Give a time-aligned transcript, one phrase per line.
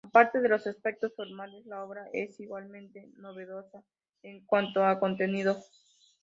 [0.07, 3.83] Aparte de los aspectos formales, la obra es igualmente novedosa
[4.23, 5.69] en cuanto a contenidos.